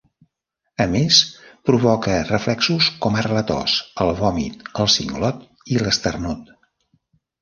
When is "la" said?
3.39-3.43